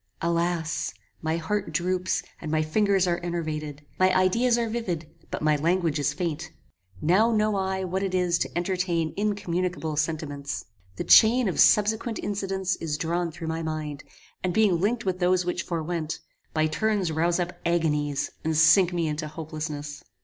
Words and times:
Alas! 0.19 0.95
my 1.21 1.37
heart 1.37 1.71
droops, 1.71 2.23
and 2.41 2.49
my 2.49 2.63
fingers 2.63 3.05
are 3.07 3.19
enervated; 3.19 3.85
my 3.99 4.11
ideas 4.17 4.57
are 4.57 4.67
vivid, 4.67 5.05
but 5.29 5.43
my 5.43 5.55
language 5.55 5.99
is 5.99 6.11
faint: 6.11 6.49
now 7.03 7.31
know 7.31 7.55
I 7.55 7.83
what 7.83 8.01
it 8.01 8.15
is 8.15 8.39
to 8.39 8.57
entertain 8.57 9.13
incommunicable 9.15 9.95
sentiments. 9.97 10.65
The 10.95 11.03
chain 11.03 11.47
of 11.47 11.59
subsequent 11.59 12.17
incidents 12.17 12.77
is 12.77 12.97
drawn 12.97 13.31
through 13.31 13.49
my 13.49 13.61
mind, 13.61 14.03
and 14.43 14.55
being 14.55 14.79
linked 14.81 15.05
with 15.05 15.19
those 15.19 15.45
which 15.45 15.61
forewent, 15.61 16.17
by 16.51 16.65
turns 16.65 17.11
rouse 17.11 17.39
up 17.39 17.53
agonies 17.63 18.31
and 18.43 18.57
sink 18.57 18.91
me 18.93 19.07
into 19.07 19.27
hopelessness. 19.27 20.03